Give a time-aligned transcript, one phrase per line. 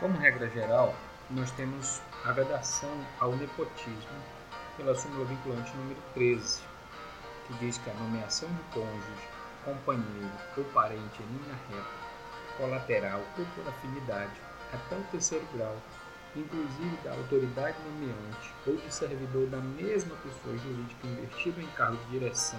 [0.00, 0.94] Como regra geral,
[1.28, 2.88] nós temos a vedação
[3.20, 4.18] ao nepotismo
[4.78, 6.62] pela súmula vinculante número 13,
[7.46, 9.28] que diz que a nomeação de cônjuge,
[9.62, 11.90] companheiro ou parente em linha reta,
[12.56, 14.40] colateral ou por afinidade,
[14.72, 15.76] até o terceiro grau,
[16.34, 22.18] inclusive da autoridade nomeante ou de servidor da mesma pessoa jurídica investido em cargo de
[22.18, 22.58] direção,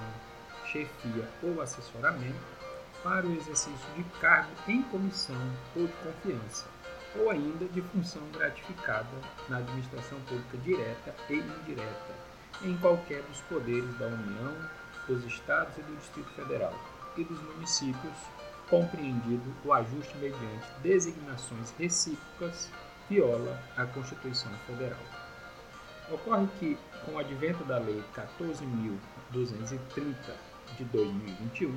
[0.68, 2.62] chefia ou assessoramento,
[3.02, 5.42] para o exercício de cargo em comissão
[5.76, 6.68] ou de confiança,
[7.16, 9.10] ou ainda de função gratificada
[9.50, 12.16] na administração pública direta e indireta,
[12.64, 14.56] em qualquer dos poderes da União,
[15.08, 16.74] dos Estados e do Distrito Federal
[17.18, 18.14] e dos municípios,
[18.70, 22.70] compreendido o ajuste mediante designações recíprocas,
[23.10, 25.00] viola a Constituição Federal.
[26.10, 30.16] Ocorre que, com o advento da Lei 14.230
[30.78, 31.76] de 2021,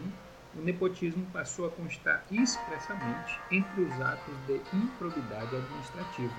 [0.57, 6.35] o nepotismo passou a constar expressamente entre os atos de improbidade administrativa.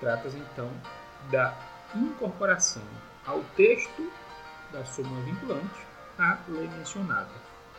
[0.00, 0.70] Trata-se então
[1.30, 1.56] da
[1.94, 2.82] incorporação
[3.26, 4.10] ao texto
[4.72, 5.86] da súmula vinculante
[6.18, 7.30] à lei mencionada,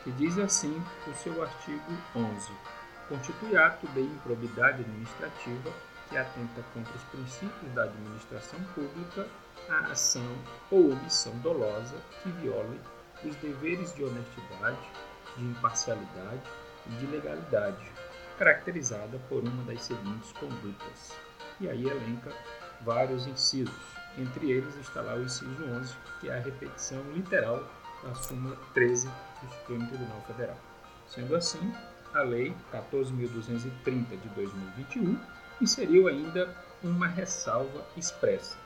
[0.03, 2.51] que diz assim o seu artigo 11:
[3.07, 5.71] constitui ato de improbidade administrativa
[6.09, 9.27] que atenta contra os princípios da administração pública
[9.69, 10.35] a ação
[10.71, 12.79] ou omissão dolosa que viole
[13.23, 14.77] os deveres de honestidade,
[15.37, 16.41] de imparcialidade
[16.87, 17.91] e de legalidade,
[18.37, 21.15] caracterizada por uma das seguintes condutas.
[21.59, 22.31] E aí elenca
[22.81, 23.73] vários incisos.
[24.17, 27.63] Entre eles está lá o inciso 11, que é a repetição literal
[28.03, 30.57] da súmula 13 do Supremo Tribunal Federal.
[31.07, 31.73] Sendo assim,
[32.13, 35.19] a Lei 14.230 de 2021
[35.61, 38.57] inseriu ainda uma ressalva expressa.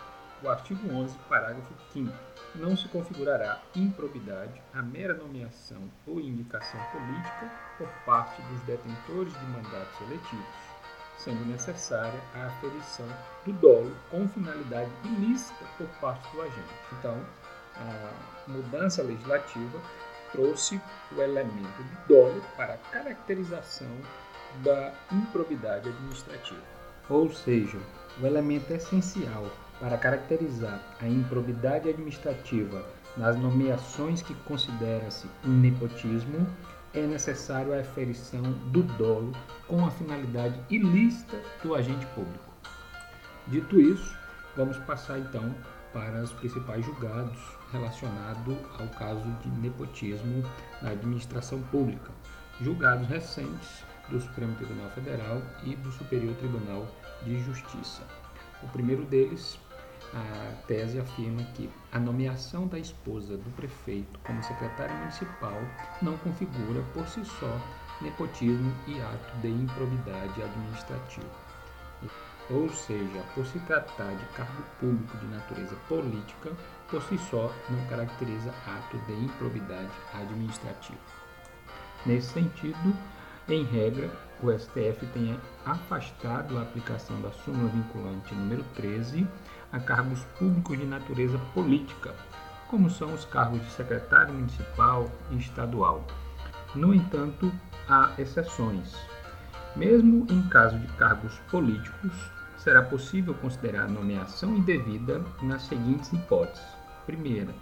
[0.43, 2.13] O artigo 11, parágrafo 5
[2.55, 9.45] não se configurará improbidade a mera nomeação ou indicação política por parte dos detentores de
[9.45, 10.45] mandatos eletivos,
[11.17, 13.07] sendo necessária a aferição
[13.45, 16.75] do dolo com finalidade ilícita por parte do agente.
[16.99, 17.17] Então,
[17.77, 19.79] a mudança legislativa
[20.33, 20.81] trouxe
[21.15, 23.95] o elemento do dolo para a caracterização
[24.61, 26.61] da improbidade administrativa.
[27.09, 27.79] Ou seja,
[28.21, 29.45] o elemento essencial
[29.79, 32.85] para caracterizar a improbidade administrativa
[33.17, 36.47] nas nomeações que considera-se um nepotismo,
[36.93, 38.41] é necessário a aferição
[38.71, 39.31] do dolo
[39.67, 42.53] com a finalidade ilícita do agente público.
[43.47, 44.15] Dito isso,
[44.55, 45.53] vamos passar então
[45.91, 47.39] para os principais julgados
[47.71, 50.43] relacionados ao caso de nepotismo
[50.81, 52.11] na administração pública.
[52.61, 56.87] Julgados recentes do Supremo Tribunal Federal e do Superior Tribunal
[57.23, 58.03] de Justiça.
[58.61, 59.59] O primeiro deles,
[60.13, 65.59] a tese afirma que a nomeação da esposa do prefeito como secretária municipal
[66.01, 67.59] não configura por si só
[68.01, 71.43] nepotismo e ato de improbidade administrativa.
[72.49, 76.51] Ou seja, por se tratar de cargo público de natureza política,
[76.89, 80.99] por si só não caracteriza ato de improbidade administrativa.
[82.05, 82.93] Nesse sentido,
[83.49, 84.09] em regra,
[84.41, 89.27] o STF tem afastado a aplicação da súmula vinculante número 13
[89.71, 92.15] a cargos públicos de natureza política,
[92.69, 96.05] como são os cargos de secretário municipal e estadual.
[96.73, 97.51] No entanto,
[97.87, 98.95] há exceções.
[99.75, 102.13] Mesmo em caso de cargos políticos,
[102.57, 106.65] será possível considerar nomeação indevida nas seguintes hipóteses:
[107.05, 107.53] primeira,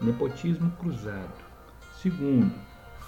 [0.00, 1.44] nepotismo cruzado;
[2.00, 2.54] segundo,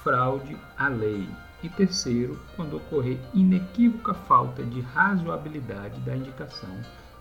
[0.02, 1.28] fraude à lei
[1.62, 6.76] e terceiro, quando ocorrer inequívoca falta de razoabilidade da indicação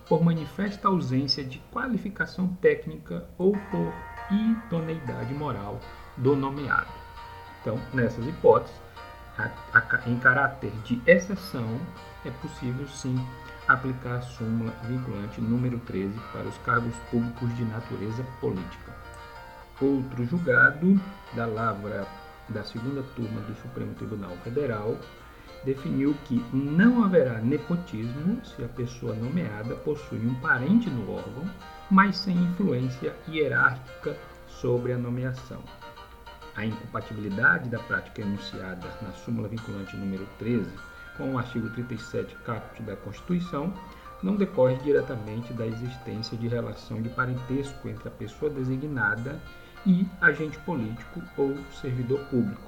[0.07, 3.93] por manifesta ausência de qualificação técnica ou por
[4.31, 5.79] idoneidade moral
[6.17, 6.91] do nomeado.
[7.61, 8.75] Então, nessas hipóteses,
[9.37, 11.79] a, a, em caráter de exceção,
[12.25, 13.15] é possível sim
[13.67, 18.95] aplicar a súmula vinculante número 13 para os cargos públicos de natureza política.
[19.81, 20.99] Outro julgado
[21.33, 22.07] da Lavra
[22.49, 24.97] da segunda turma do Supremo Tribunal Federal
[25.63, 31.43] definiu que não haverá nepotismo se a pessoa nomeada possui um parente no órgão,
[31.89, 34.15] mas sem influência hierárquica
[34.47, 35.61] sobre a nomeação.
[36.55, 40.71] A incompatibilidade da prática enunciada na súmula vinculante número 13
[41.17, 43.73] com o artigo 37 caput da Constituição
[44.23, 49.39] não decorre diretamente da existência de relação de parentesco entre a pessoa designada
[49.87, 52.61] e agente político ou servidor público,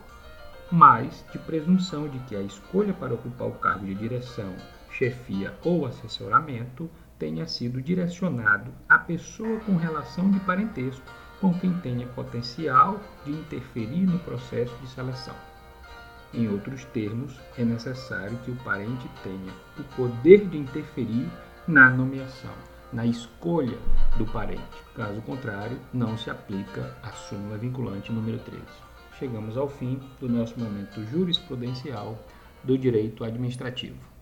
[0.72, 4.56] mas de presunção de que a escolha para ocupar o cargo de direção,
[4.90, 6.90] chefia ou assessoramento
[7.20, 11.06] tenha sido direcionado à pessoa com relação de parentesco
[11.42, 15.36] com quem tenha potencial de interferir no processo de seleção.
[16.34, 21.28] Em outros termos, é necessário que o parente tenha o poder de interferir
[21.68, 22.54] na nomeação,
[22.92, 23.78] na escolha
[24.18, 24.64] do parente.
[24.96, 28.64] Caso contrário, não se aplica a súmula vinculante número 13.
[29.18, 32.18] Chegamos ao fim do nosso momento jurisprudencial
[32.64, 34.19] do direito administrativo.